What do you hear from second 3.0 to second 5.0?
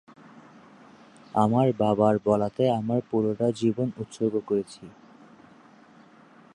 পুরোটা জীবন উৎসর্গ করেছি।